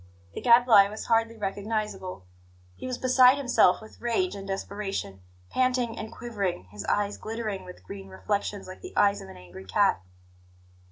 The 0.33 0.41
Gadfly 0.41 0.89
was 0.89 1.05
hardly 1.05 1.37
recognizable; 1.37 2.25
he 2.75 2.87
was 2.87 2.97
beside 2.97 3.37
himself 3.37 3.79
with 3.83 4.01
rage 4.01 4.33
and 4.33 4.47
desperation, 4.47 5.21
panting 5.51 5.95
and 5.95 6.11
quivering, 6.11 6.63
his 6.71 6.83
eyes 6.85 7.17
glittering 7.17 7.65
with 7.65 7.83
green 7.83 8.07
reflections 8.07 8.65
like 8.65 8.81
the 8.81 8.97
eyes 8.97 9.21
of 9.21 9.29
an 9.29 9.37
angry 9.37 9.65
cat. 9.65 10.01